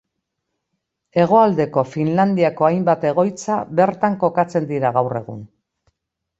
Hegoaldeko 1.23 1.83
Finlandiako 1.91 2.69
hainbat 2.71 3.07
egoitza 3.11 3.61
bertan 3.83 4.19
kokatzen 4.27 4.69
dira 4.75 4.97
gaur 5.01 5.23
egun. 5.25 5.49